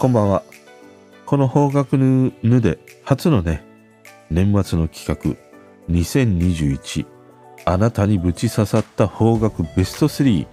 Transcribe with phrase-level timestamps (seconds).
[0.00, 0.42] こんばんは。
[1.26, 3.62] この方角ぬぬで初のね、
[4.30, 5.36] 年末の企画
[5.94, 7.04] 2021
[7.66, 10.46] あなたにぶち刺さった方角ベスト3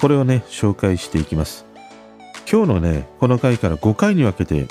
[0.00, 1.66] これをね、紹介していきます。
[2.50, 4.66] 今日のね、この回から5回に分けて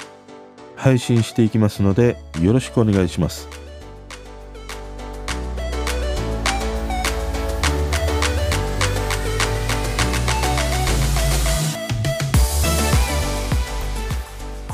[0.76, 3.48] 配信していきますので、よろしくお願いします。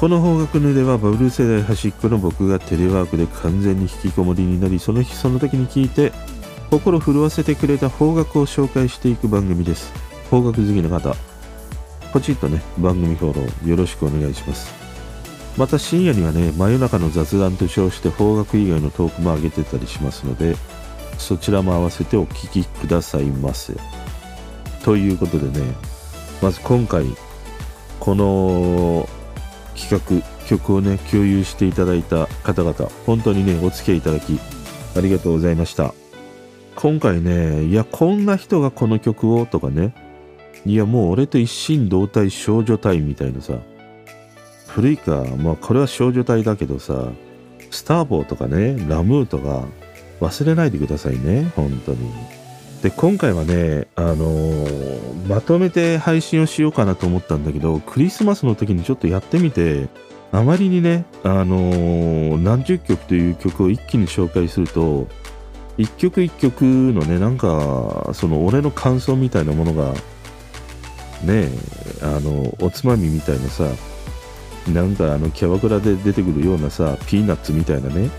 [0.04, 6.12] この方角ぬではバブル世代端っこの僕がテレワークで完全に引きこもりになりその日その時に聞いて
[6.70, 9.94] 心震わせてくれた方角を紹介していく番組です。
[10.30, 11.16] 方角好きの方
[12.12, 14.74] ポチッとね番組フォローよろしくお願いします。
[15.56, 20.58] また深夜にはね真夜中の雑談と称して方角以外のトークも上げてたりしますので
[21.18, 23.74] そちらも合わせてお聞きくださいませ。
[24.84, 25.66] ということでね
[26.42, 27.06] まず今回
[28.02, 29.08] この
[29.76, 34.40] 企画曲をね共有していただいた方々本当にねお付き合いいただき
[34.96, 35.94] ありがとうございました。
[36.76, 39.94] 今回ねいやこんな人がこの曲をとかね
[40.66, 43.60] いやもう俺と一心同体少女隊みたいなさ
[44.68, 47.12] 古いかまあこれは少女隊だけどさ
[47.70, 49.66] スターボーとかねラムーとか
[50.20, 52.43] 忘れないでくださいね本当に。
[52.84, 59.88] で今回はねあのー、まとめて配信をしようかなと思ったんだけどクリスマスの時にちょっとやってみて
[60.34, 65.08] あまりにねあのー、何十曲という曲を一気に紹介すると
[65.78, 69.94] 一曲一曲のねなんかその俺の感想みたいなものが
[71.24, 71.48] ね
[72.02, 73.64] あのおつまみみたいなさ
[74.68, 78.10] なんかあのキャバクラで出てくるようなさピーナッツみたいなね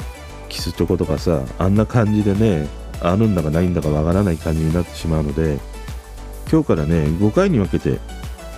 [0.49, 2.67] キスチョコとかさあんな感じでね
[3.00, 5.59] あるんだかないんだかわからない感じになってしまうので
[6.50, 7.98] 今日からね5回に分けて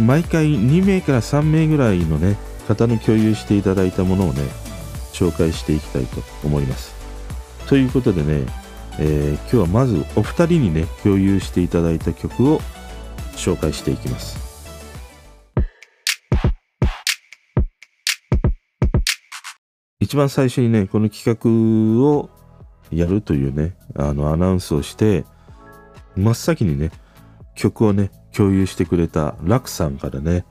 [0.01, 2.37] 毎回2名から3名ぐらいのね
[2.69, 4.43] 方の共有していただいたものをね
[5.13, 6.95] 紹介していきたいと思います。
[7.69, 8.47] ということでね、
[8.99, 12.61] えー、今日はまずお二人にね共有していただいた曲を
[13.35, 14.45] 紹介していきます。
[20.01, 22.31] 一番最初にねこの企画を
[22.91, 25.25] やるというねあのアナウンスをして
[26.17, 26.91] 真っ先にね
[27.55, 30.45] 曲をね共有してくれたラクさんからね、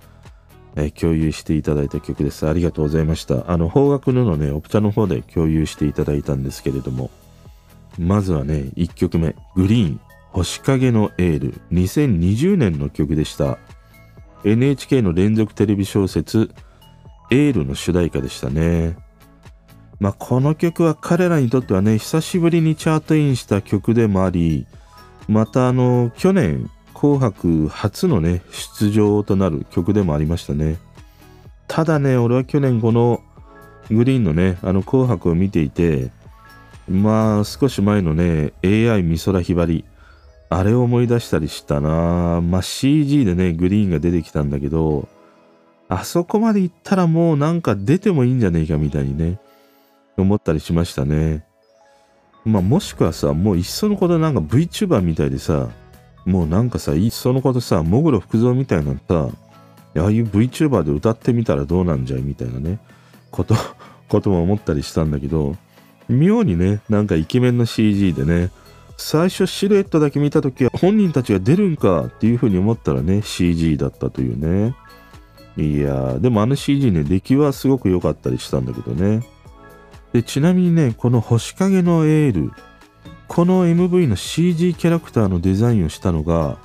[0.76, 2.48] え、共有していただいた曲です。
[2.48, 3.52] ありがとうございました。
[3.52, 7.12] あの方角ののねオプチャの方で共有していただいたんですけれども
[8.00, 10.00] まずはね1曲目グリーン
[10.32, 13.60] 星影のエール2020年の曲でした。
[14.44, 16.52] NHK の連続テレビ小説
[17.32, 19.05] エールの主題歌でしたね。
[20.00, 24.66] まあ、この曲は彼らにとってはね、久しぶりにチャートインした曲でもあり、
[25.28, 30.78] またあの、去年、紅白初のね、出場となる曲でもありましたね。
[31.68, 33.22] ただね、俺は去年この
[33.90, 36.12] グリーンのね、あの紅白を見ていて、
[36.90, 39.86] まあ少し前のね、AI 美空ひばり、
[40.50, 45.08] あれを思い出したりしたなまあ CG でね、グリーンが出てきたんだけど、
[45.88, 49.40] あそこまで行ったらもうなんか出てもいいんじゃねえかみたいにね、
[50.22, 51.46] 思ったりしましたね。
[52.46, 55.70] まあもしくはさ、もういっそのことなんか VTuber みたいでさ、
[56.26, 59.30] もうなんかさ、いっそのことさ、もぐろ福蔵みたいなさ、
[59.98, 62.80] ああいう VTuber で歌ってみたらどうなんじゃいみたいなね、
[63.32, 63.56] こと、
[64.10, 65.56] ことも思ったりしたんだけど、
[66.08, 68.52] 妙にね、なんかイケメンの CG でね、
[68.98, 74.76] 最初シルエットだけ見た時は本人たちが出るんかっていう風に思ったらね、CG だったというね。
[75.58, 79.26] いやー、でもあの CG ね、出来はすごく良かったりしたんだけどね。
[80.16, 82.54] でちなみにねこの星影のエール
[83.28, 86.58] この MV の CG キャラクターのデザインをしたのが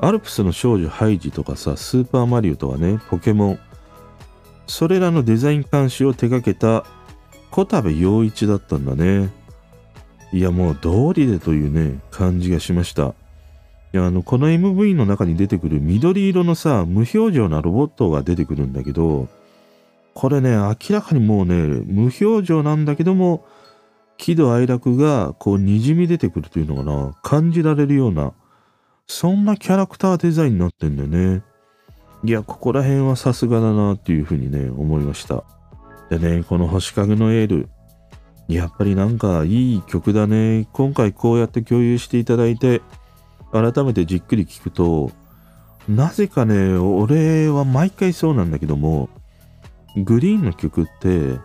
[0.00, 3.60] アルプスの少女ハイジとかさスーパーマリオとかねポケモン
[4.66, 6.84] それらのデザイン監視を手掛けた
[7.52, 9.30] 小田部陽一だったんだね。
[10.32, 13.14] いやもう道理でというね感じがしました。
[13.92, 19.28] いやあのこの MV の中に出てくる緑色のさ無表情なロボットが出てくるんだけど
[20.14, 21.54] これね、明らかにもうね、
[21.86, 23.46] 無表情なんだけども、
[24.16, 28.32] 喜怒哀楽がこう滲み出てくるというのかな、感じられるような、
[29.06, 31.42] そんなキャラクターデザインになってんだよね。
[32.22, 35.44] いや、ここら辺はさすがだなっていうふうにね、思いました。
[36.10, 37.68] でね、この星影のエール、
[38.48, 40.68] やっぱりなんかいい曲だね。
[40.72, 42.82] 今回こうやって共有していただいて、
[43.52, 45.12] 改めてじっくり聞くと、
[45.88, 49.08] なぜかね、俺は毎回そうなんだけども、
[49.96, 51.38] グリーンの曲って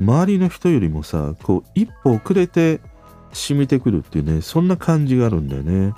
[0.00, 2.80] 周りの人よりもさこう一歩遅れて
[3.32, 5.94] 染みてくるっていうねそんな感じがあるんだよね。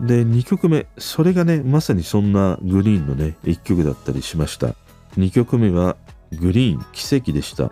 [0.00, 4.74] で2曲目それがねまさにそんなグリーンのね1曲だったりしました。
[5.16, 5.96] 2曲目は
[6.38, 7.70] グリーン奇跡でした。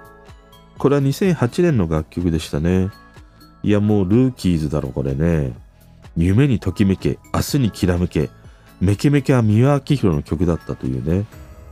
[0.78, 2.90] これは2008年の楽曲でしたね。
[3.62, 5.54] いやもうルーキーズだろこれね。
[6.16, 8.30] 夢にときめけ明日にきらめけ
[8.80, 11.26] メケメケは三輪明宏の曲だったというね。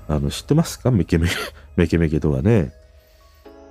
[0.08, 0.90] あの知ってますか？
[0.90, 1.34] メケメケ
[1.76, 2.72] メケメケとはね。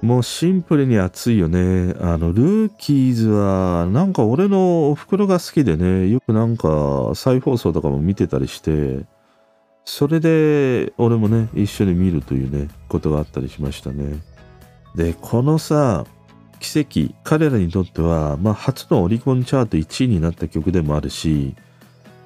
[0.02, 1.96] もうシンプルに熱いよね。
[2.02, 9.06] あの、ルーキーズは、なんか俺のお袋が好きでね、よくなんか再放送とかも見てたりして、
[9.86, 14.22] それで俺もね、一緒に見るというね、ことがあったりしましたね。
[14.94, 16.06] で、このさ、
[16.60, 21.56] 奇跡、彼らにとっては、まあ、初のオリコンチャート1位になった曲でもあるし、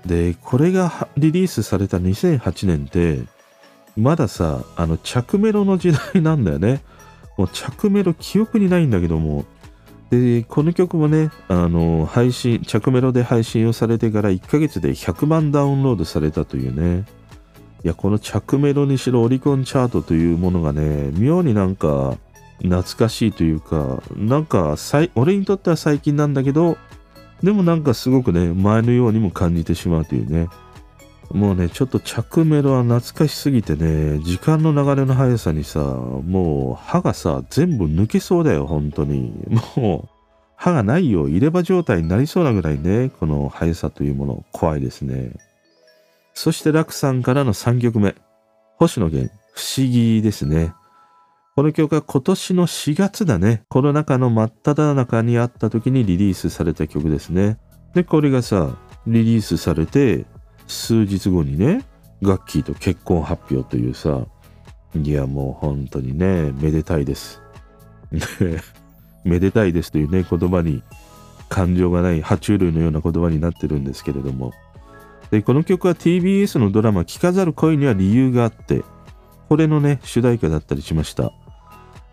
[0.05, 3.21] で、これがリリースされた2008年って、
[3.97, 6.81] まださ、あの、着メロの時代なんだよね。
[7.37, 9.45] もう着メロ記憶にないんだけども、
[10.09, 17.05] で、この曲もね、あの、配信、着メロで配信をされてから1ヶ月で100万ダウンロードされたというね。
[17.83, 22.17] いや、この着メロにしろオリコンチャートというものがね、妙になんか
[22.59, 24.75] 懐かしいというか、なんか
[25.15, 26.77] 俺にとっては最近なんだけど、
[27.43, 30.47] でもなんかすごくね、前のようにも感じてしまうというね。
[31.31, 39.33] もうね、ちょっと着メロは懐かしすぎてね、時間の流れの速さにさ、もう歯がさ、全部抜けそうだよ、本当に。
[39.75, 40.09] もう、
[40.55, 45.31] 歯がないよ、入れ歯状態になりそうなぐらいね、この速さというもの、怖いですね。
[46.33, 48.15] そして楽さんからの3曲目。
[48.77, 50.73] 星野源、不思議ですね。
[51.55, 53.63] この曲は今年の4月だね。
[53.69, 57.57] コロナ禍の真っ只中にあった時にリリースされた曲ですね。
[57.95, 58.77] で、これがさ、
[59.07, 60.25] リリースされて、
[60.67, 61.83] 数日後にね、
[62.21, 64.25] ガッキーと結婚発表というさ、
[64.95, 67.41] いやもう本当にね、めでたいです。
[69.23, 70.83] めでたいですというね、言葉に
[71.49, 74.53] 感情がない爬虫類のような言葉になってるんですけれども。
[75.31, 78.83] で、この曲は TBS のドラマ聞かざる恋には理由があって、
[79.49, 81.31] これのね、主題歌だったりしました。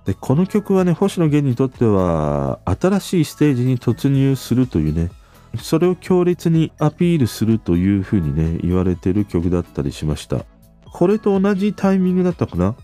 [0.04, 5.10] で、この曲はね、星野源にとっては、新しいステージに突入するというね、
[5.58, 10.44] それを強烈にアピールするというふうにね、言われてる曲だったりしました。
[10.92, 12.76] これと同じタイミングだったかな？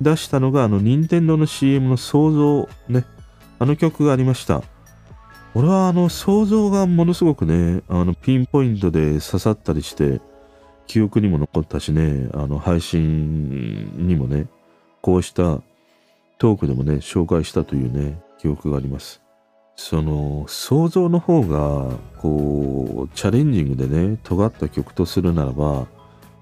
[0.00, 3.04] 出したのがあの、任天堂の CM の想像ね、
[3.58, 4.62] あの曲がありました。
[5.54, 10.20] 俺はあの想像がものすごくね、あのピンポイントで刺さったりして、
[10.86, 14.46] 記憶にも残ったしね、あの配信にもね、
[15.02, 15.60] こうした
[16.38, 19.20] トークでもね、紹介したというね、記憶があります。
[19.82, 25.86] その想像の方がこうチャレンジングでね尖った曲とするならば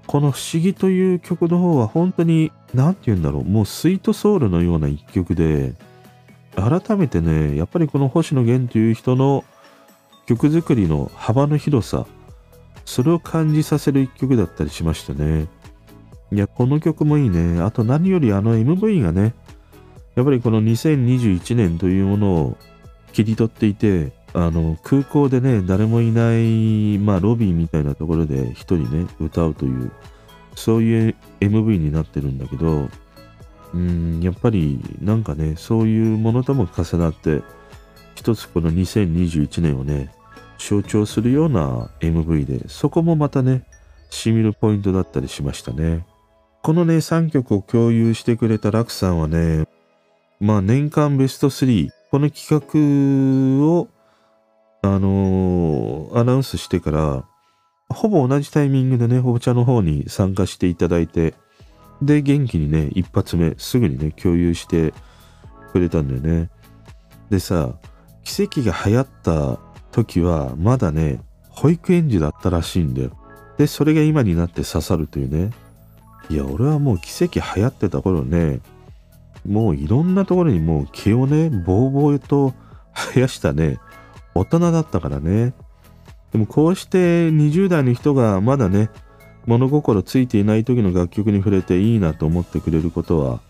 [0.08, 5.74] この「不思議」という曲の方は本当に何て言うんだろうもうスイートソウルのような一曲で
[6.56, 9.44] 改めてねやっぱりこの星野源という人の
[10.26, 12.06] 曲作りの幅の広さ
[12.84, 15.46] それを感じさせる一曲だったりしましたね。
[16.32, 17.62] いやこの曲もいいね。
[17.62, 19.32] あと何よりあの MV がね
[20.16, 22.56] やっぱりこの2021年というものを
[23.18, 29.90] 切り取っていて、あの、空港でね、誰もいない、まあ、ロビーみたいなところで一人ね、歌うという、
[30.54, 32.88] そういう MV になってるんだけど、
[33.74, 37.42] うん、やっぱりなんかね、そういうものとも重なって、
[38.14, 40.12] 一つこの2021年をね、
[40.58, 43.64] 象徴するような MV で、そこもまたね、
[44.10, 46.06] しみるポイントだったりしましたね。
[46.62, 49.66] このね、3曲を共有してくれたラクさんはね、
[50.40, 53.88] まあ年間ベスト3、この企画を、
[54.82, 57.24] あのー、アナウンスしてから、
[57.90, 61.34] ほぼ同じタイミングでね、お茶の方に参加していただいて、
[62.00, 64.94] で、元気にね、一発目、すぐにね、共有して
[65.72, 66.50] くれたんだよね。
[67.30, 67.74] でさ、
[68.24, 69.58] 奇跡が流行った
[69.90, 73.10] 時は、まだね、保育園児だったらしいんだよ。
[73.56, 75.50] で、それが今になって刺さるというね。
[76.30, 78.60] いや、俺はもう奇跡流行ってた頃ね、
[79.48, 82.54] もういろんなところにもう毛をね、ぼうぼうと
[82.94, 83.78] 生やしたね、
[84.34, 85.54] 大人だったからね。
[86.32, 88.90] でもこうして20代の人がまだね、
[89.46, 93.40] 物心ついていない時の楽曲に触れていいなと思ってくれることは、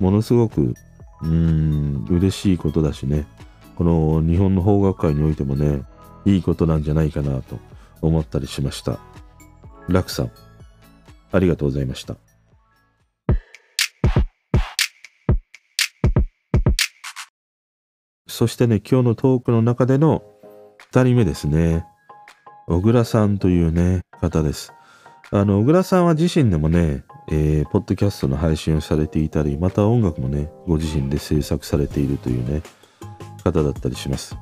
[0.00, 0.74] ものすごく、
[1.22, 3.26] うーん、嬉しいことだしね。
[3.76, 5.82] この日本の邦楽界においてもね、
[6.24, 7.58] いいことなんじゃないかなと
[8.00, 8.98] 思ったりしました。
[9.88, 10.30] 楽さん、
[11.30, 12.16] ありがとうございました。
[18.38, 20.22] そしてね、今日のトークの中での
[20.92, 21.84] 2人目ですね。
[22.68, 24.72] 小倉さんというね、方です。
[25.32, 27.02] あの、小倉さんは自身でもね、
[27.32, 32.62] えー、ポッドキャストの配信をされていたり、また音楽もね、ご自身で制作されているというね、
[33.42, 34.36] 方だったりします。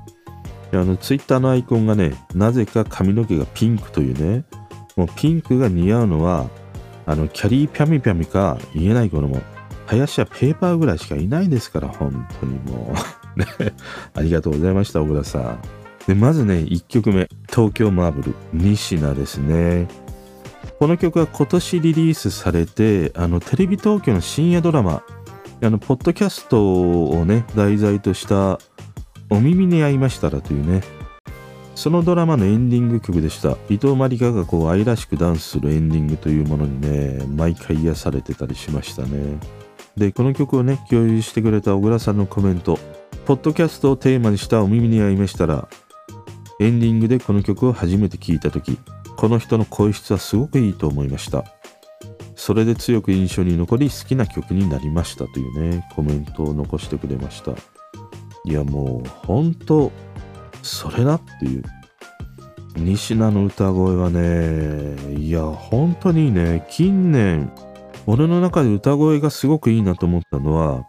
[0.74, 4.44] あの、ツイッターのアイコンがね、なぜか髪の毛がピンクというね、
[4.96, 6.50] もうピンクが似合うのは、
[7.06, 9.40] あの、キャリーピャミピャミか言えない頃も、
[9.86, 13.25] 林はペーパーぐらいしかいないですから、本当にもう。
[13.36, 13.46] ね。
[14.14, 15.58] ありがとうございました、小倉さん。
[16.06, 19.88] で、まずね、1曲目、東京マーブル、西名ですね。
[20.78, 25.02] この曲は今年リリースされて、あの、テレビ東京の深夜ドラマ、
[25.62, 28.58] あの、ポッドキャストをね、題材とした、
[29.30, 30.82] お耳に合いましたらというね、
[31.74, 33.58] そのドラマのエンディング曲でした。
[33.68, 39.38] 伊藤まりかがこう愛らしくダンスするエンディングというものにね、毎回癒されてたりしましたね。
[39.96, 42.78] で、この曲をね、共有してくれた小倉さんのコメント、
[43.26, 45.68] ポッドキャストをテーマにしたお耳に合いましたら、
[46.60, 48.78] エンディングでこの曲を初めて聴いた時
[49.16, 51.44] この人の声質はすごくいいと思いました。
[52.36, 57.50] それで強く印象に残り好きな曲になりましたというねコメントを残してくれました。
[58.44, 59.90] いやもう本当
[60.62, 61.64] それだっていう。
[62.76, 67.50] 西名の歌声はねいや本当にね近年
[68.06, 70.84] 俺の中で歌声がすごくいいなと思ったのは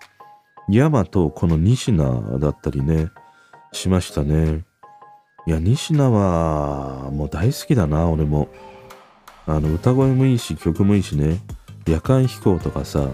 [0.69, 3.09] 山とこの西名だったりね
[3.71, 4.65] しましたね
[5.47, 8.49] いや、西名は、もう大好きだな、俺も。
[9.45, 11.39] あの、歌声もいいし、曲もいいしね。
[11.87, 13.07] 夜間飛行とかさ、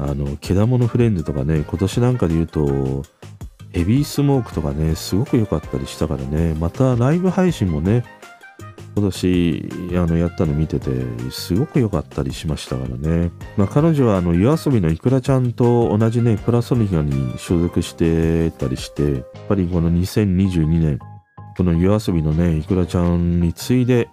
[0.00, 3.04] あの、けだものフレンズとかね、今年なんかで言うと、
[3.70, 8.04] ヘビースモークとかね、すごく良かったりしたからね、またライブ配信もね、
[8.96, 10.90] 今年あのやったの見てて
[11.30, 20.98] すごく良かったりしましたからね、まあ、彼女はあの夜遊びのいくらちゃんと同じねプラソニカに所属してたりしてやっぱりこの2022年
[21.56, 24.10] この夜遊びのね、いくらちゃんに次いで、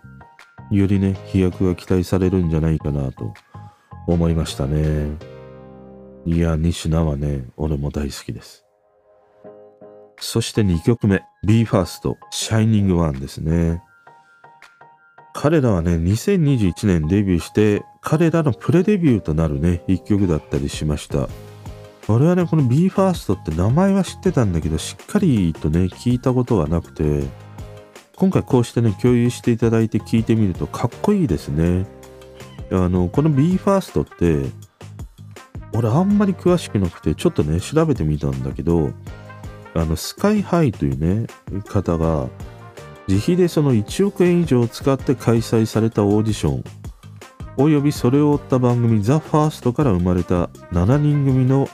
[0.72, 3.34] よりね、飛躍が期待されるんじゃないかなと
[4.08, 5.18] 思いましたね。
[6.26, 8.66] いや、西名はね、俺も大好きです。
[10.22, 13.84] そして2曲目、BE:FIRST、シャイニングワンですね。
[15.34, 21.28] 彼らはね、2021年デビューして、彼らのプレデビューとなるね、一曲だったりしました。
[22.08, 27.24] 俺はね、この BE:FIRST って名前は知ってたんだけど、しっかりとね、聞いたことがなくて、
[28.16, 31.88] 今回こうしてね、共有していただいて聞いてみるとかっこいいですね。
[32.72, 34.52] あの、この BE:FIRST って、
[35.74, 38.92] 俺あんまり詳しくなくて、ちょっとね、調べてみたんだけど、
[39.74, 41.28] あの、スカイハイというね、
[41.68, 42.28] 方が、
[43.08, 46.64] 自費でその1億円以上を使って開催されたオーディション、
[47.58, 51.68] およびそれを追った番組 THEFIRST から生まれた7人組の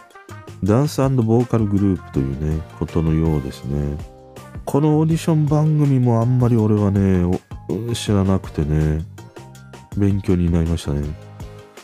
[0.63, 3.97] ダンスボーカルグループというね、ことのようですね。
[4.65, 7.39] このオーディション番組もあんまり俺はね、
[7.93, 9.05] 知らなくてね、
[9.97, 11.03] 勉強になりましたね。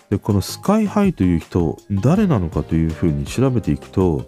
[0.09, 4.25] で、このスカイハイという人、誰なのかというふうに調べていくと、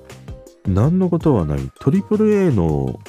[0.66, 3.00] 何のことはない AAA の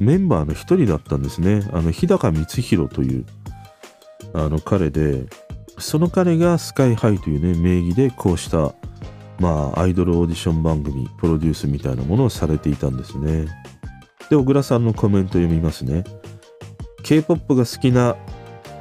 [0.00, 1.62] メンバーの一人だったんですね。
[1.72, 3.24] あの、日高光弘という、
[4.32, 5.26] あの彼で、
[5.78, 8.74] その彼がスカイハイというね、名義でこうした
[9.40, 13.46] まあ、アイドルオーディション番組、プロデュースみたいなものをされていたんですね。
[14.28, 16.04] で、小倉さんのコメント読みますね。
[17.02, 18.16] K-POP が好きな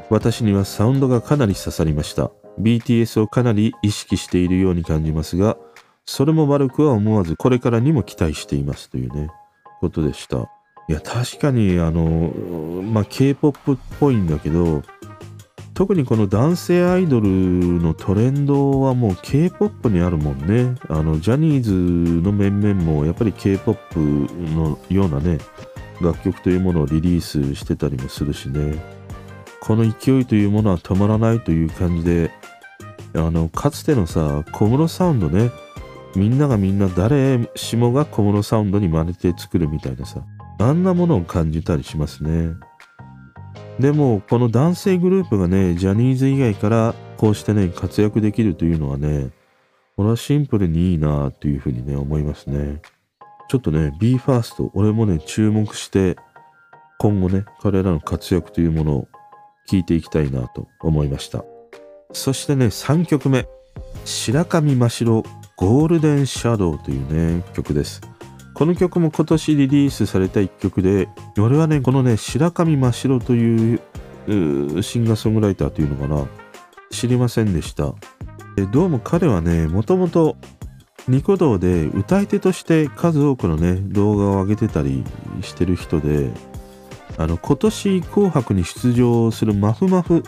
[0.09, 2.29] 私にはサウンドがかなり刺さりました。
[2.59, 5.55] BTS をかなり意識しているように感じますが、
[6.05, 9.29] それも悪くは思わずこれからにも期待していますというね、
[9.79, 10.49] ことでした。
[10.89, 12.33] いや、確かに、あの、
[12.81, 14.81] まあ、K-POP っぽいんだけど、
[15.75, 20.75] 特にこの男性アイドルのトレンドはもう K-POP にあるもんね。
[20.89, 21.71] あの、ジャニーズ
[22.23, 23.99] の面々もやっぱり K-POP
[24.55, 25.37] のようなね、
[26.01, 28.83] 楽曲というものをリリースしてたりもするしね。
[29.61, 32.31] この勢いというものは止まらないという感じで、
[33.13, 35.51] あの、かつてのさ、小室サウンドね、
[36.15, 40.23] みんながみんな誰しもが小室サウンドに真似て作るみたいなさ、
[40.59, 42.53] あんなものを感じたりしますね。
[43.79, 49.29] でも、この男性グループがね、ジャニーズ以外からこうしてね、活躍できるというのはね、
[49.95, 52.81] これはシンプルにいいなというふうにね、思いますね。
[53.47, 56.17] ちょっとね、BE:FIRST、俺もね、注目して、
[56.99, 59.07] 今後ね、彼らの活躍というものを
[59.69, 61.45] 聞いていきたいなと思いました。
[62.11, 63.47] そしてね、3曲目、
[64.03, 65.23] 白神真白
[65.55, 68.01] ゴールデンシャドウというね、曲です。
[68.59, 73.79] この曲も今年リリースされた一曲で、俺はね、このね、白神真白という
[74.27, 76.27] シンガーソングライターというのかな、
[76.91, 77.93] 知りませんでした。
[78.73, 80.35] どうも彼はね、もともと
[81.07, 85.05] ニコ動で歌い手として数多くのね、動画を上げてたり
[85.41, 86.29] してる人で、
[87.17, 90.21] あの、今年紅白に出場するマフマフ、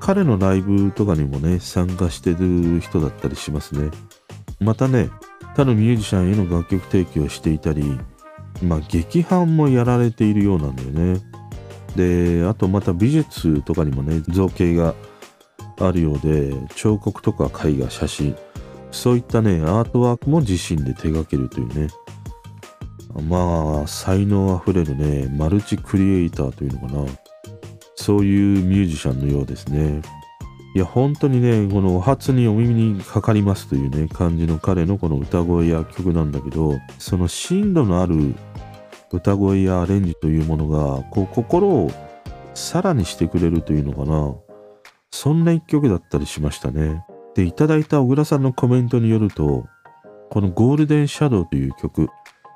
[0.00, 3.90] 彼のライブとかにもね、参加してる人だったりしますね。
[4.60, 5.08] またね、
[5.54, 7.98] 他のミュージシャンへの楽曲提供をしていたり、
[8.62, 11.20] まあ、劇伴もやられているようなんだよね。
[11.96, 14.94] で、あとまた美術とかにもね、造形が
[15.78, 18.36] あるようで彫刻とか絵画写真
[18.90, 21.88] そういったねアートワークも自身で手掛けるというね。
[23.28, 27.06] まあ才能あふれるねマルチクリエイターというのかな。
[27.96, 30.02] そういうミュージシャンのようですね。
[30.74, 38.34] いや本当にねこのお初にお耳にかかりますというね感じの彼のこの歌声や曲なんだけどその深度のある
[39.12, 41.92] 歌声やアレンジというものがこう心を
[42.54, 44.34] さらにしてくれるというのかな。
[45.12, 47.04] そんな一曲だったりしましたね。
[47.36, 49.64] でいただいた小倉さんのコメントによると
[50.30, 52.08] このゴールデンシャドウという曲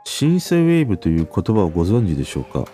[0.05, 2.65] シンセウェーブという言葉をご存知でしょうか。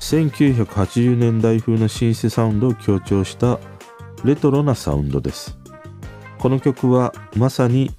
[0.00, 3.58] 1980年代風のシンセサウンドを強調した
[4.24, 5.56] レトロなサウンドです。
[6.38, 7.90] この曲はまさに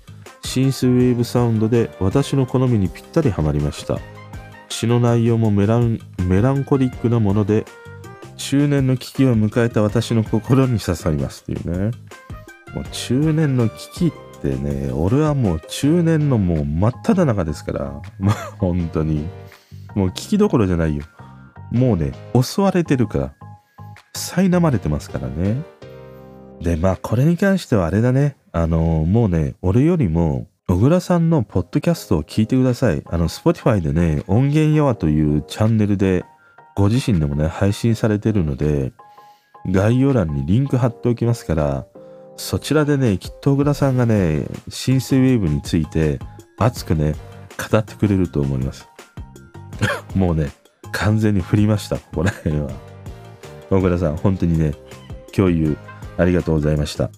[0.44, 4.00] シンスウェーブサウンドで私の好みにぴったりハマりました。
[4.70, 7.66] 詩の内容もメランメランコリックなもので
[8.38, 11.92] 中年の危機を迎えた私の心に刺さりますっていうね。
[12.74, 14.12] もう中年の危機っ
[14.42, 18.02] てね俺はもう中年のもう真っ只中ですから。
[18.20, 19.28] まあ本当に。
[19.96, 21.04] もう危機どころじゃないよ。
[21.72, 23.34] もうね襲われてるから
[24.14, 25.62] 苛まれてますからね。
[26.62, 33.02] でまあこれに関してはあれだねあのもうね俺よりも小倉さんのポッドキャストを聞いてください。
[33.08, 36.24] あの、Spotify でね、音源やわというチャンネルで、
[36.76, 38.94] ご自身でもね、配信されてるので、
[39.66, 41.88] 概要欄にリンク貼っておきますから、
[42.38, 46.20] そちらでね、きっと小倉さんがね、シンセウェーブについて
[46.60, 47.16] 熱くね、
[47.72, 48.88] 語ってくれると思います。
[50.16, 50.52] もうね、
[50.92, 52.70] 完全に振りました、ここら辺は。
[53.72, 54.76] 小倉さん、本当にね、
[55.34, 55.76] 共有
[56.20, 57.10] ありがとうございました。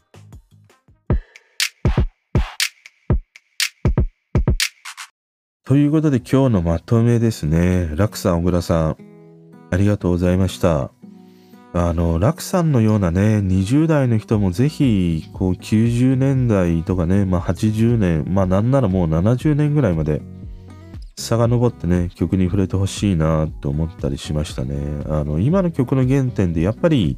[5.66, 7.92] ということで今日のまとめですね。
[7.96, 8.98] 楽さん、小倉さん、
[9.72, 10.92] ありがとうございました。
[11.74, 20.22] あの、楽さんのようなね、20代の人もぜひ、こう、90年代とかね、まあ80年、まあなんならもう70年ぐらいまで、
[21.18, 24.76] 遡ってね、曲に触れてほしいなと思ったりしましたね。
[25.08, 27.18] あの、今の曲の原点でやっぱり、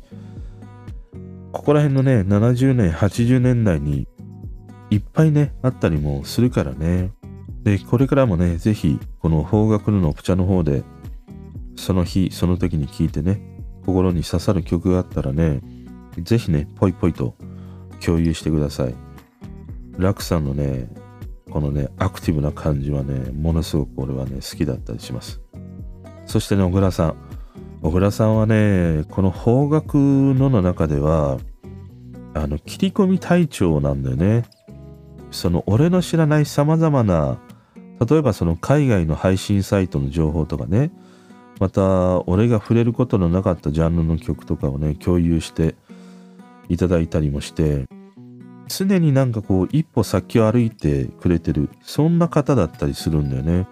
[1.54, 4.08] ここら辺のね、70年、80年代に
[4.89, 7.12] いっぱいね、あったりもするからね。
[7.62, 10.84] で、これからもね、ぜひ、この方角のオプチャの方で、
[11.76, 13.39] その日、その時に聴いてね、
[13.86, 15.62] 心に刺さる曲があったらね、
[16.18, 17.36] ぜひね、ぽいぽいと
[18.04, 18.96] 共有してください。
[20.00, 20.89] ラクさんのね、
[21.52, 25.39] このね、アクティブな感じはね、ものすごく俺はね、好きだったりします。
[26.26, 27.33] そしてね、小倉さん。
[27.84, 31.38] 小倉さんはね、この方角のの中では、
[32.34, 34.46] あの、切り込み隊長なんだよね。
[35.34, 37.39] その俺の知らない様々な
[38.08, 40.91] 例えばその海外の配信サイトの情報とかね。
[41.60, 45.76] また俺が触れることのなかったジャンルの曲とかをね共有して
[46.67, 47.86] いただいたりもして。
[48.69, 53.67] 常になんかこう一歩先を歩いてくれてるそんな方だったりするんだよね。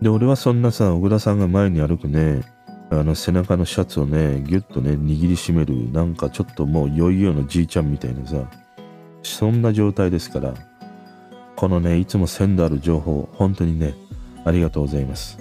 [0.00, 2.42] で俺はそんなさ小倉さんが前に歩くね
[2.98, 8.50] あの背中のシャツをねギュッとね握りしめるなんかちょっともう余裕のじいちゃんみたいなさ
[9.22, 10.54] そんな状態ですから
[11.56, 13.94] このね、いつも鮮度ある情報、本当にね、
[14.44, 15.38] ありがとうございます。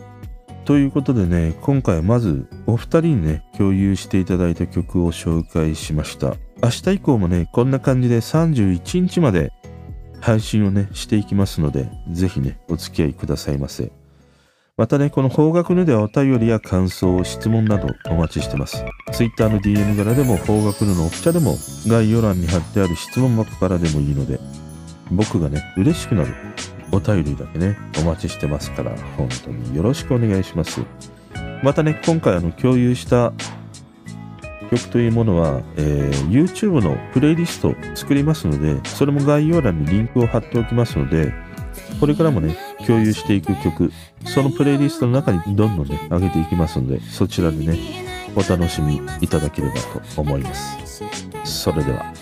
[0.65, 6.35] ということでね、今回まずお二人にね、共有していただいた曲を紹介しました。
[6.61, 9.51] 明日以降もね、こんな感じで31日まで
[10.21, 13.91] 配信をね、していきますので、ぜひね、お付き合いくださいませ。
[14.75, 18.83] またね、この方角ぬではお便りや感想、質問などお待ちしてます。
[19.11, 24.39] Twitter の DM 柄でも方角ぬのオプチャでも概要欄に貼ってある質問箱からでもいいので、
[25.11, 26.33] 僕がね、嬉しくなる
[26.91, 30.81] お便りだけね、お待ちしてますから、本当によろしくお願いします。
[31.61, 33.31] またね、今回あの共有した
[34.71, 41.31] 曲というものは、えー、YouTube のプレイリスト作りますので、それも概要欄にリンクを貼っておきますので、
[41.99, 43.91] これからもね、共有していく曲、
[44.25, 47.77] そのプレイリストの中にどんどんね、上げていきますので、そちらでね、
[48.35, 51.03] お楽しみいただければと思います。
[51.43, 52.13] それでは。